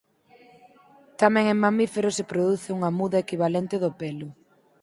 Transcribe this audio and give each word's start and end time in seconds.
Tamén 1.21 1.45
en 1.53 1.57
mamíferos 1.65 2.13
se 2.17 2.29
produce 2.31 2.73
unha 2.77 2.91
muda 2.99 3.17
equivalente 3.25 3.75
do 3.83 3.91
pelo. 4.01 4.27